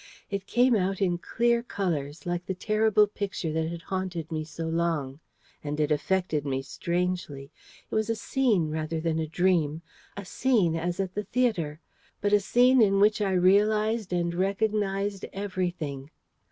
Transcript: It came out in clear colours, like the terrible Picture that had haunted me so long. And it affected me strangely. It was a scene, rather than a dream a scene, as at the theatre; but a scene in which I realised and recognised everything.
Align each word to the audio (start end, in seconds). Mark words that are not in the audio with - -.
It 0.31 0.47
came 0.47 0.75
out 0.75 0.99
in 0.99 1.19
clear 1.19 1.61
colours, 1.61 2.25
like 2.25 2.47
the 2.47 2.55
terrible 2.55 3.05
Picture 3.05 3.53
that 3.53 3.67
had 3.69 3.83
haunted 3.83 4.31
me 4.31 4.43
so 4.43 4.67
long. 4.67 5.19
And 5.63 5.79
it 5.79 5.91
affected 5.91 6.43
me 6.43 6.63
strangely. 6.63 7.51
It 7.91 7.93
was 7.93 8.09
a 8.09 8.15
scene, 8.15 8.71
rather 8.71 8.99
than 8.99 9.19
a 9.19 9.27
dream 9.27 9.83
a 10.17 10.25
scene, 10.25 10.75
as 10.75 10.99
at 10.99 11.13
the 11.13 11.25
theatre; 11.25 11.81
but 12.19 12.33
a 12.33 12.39
scene 12.39 12.81
in 12.81 12.99
which 12.99 13.21
I 13.21 13.33
realised 13.33 14.11
and 14.11 14.33
recognised 14.33 15.25
everything. 15.33 16.09